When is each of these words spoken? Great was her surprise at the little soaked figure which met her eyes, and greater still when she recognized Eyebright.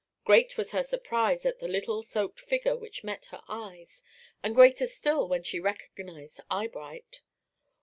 Great 0.25 0.57
was 0.57 0.71
her 0.71 0.81
surprise 0.81 1.45
at 1.45 1.59
the 1.59 1.67
little 1.67 2.01
soaked 2.01 2.39
figure 2.39 2.75
which 2.75 3.03
met 3.03 3.25
her 3.25 3.43
eyes, 3.47 4.01
and 4.41 4.55
greater 4.55 4.87
still 4.87 5.27
when 5.27 5.43
she 5.43 5.59
recognized 5.59 6.41
Eyebright. 6.49 7.21